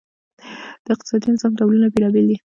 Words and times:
د 0.83 0.85
اقتصادي 0.95 1.27
نظام 1.33 1.51
ډولونه 1.59 1.87
بېلابیل 1.93 2.25
دي. 2.29 2.37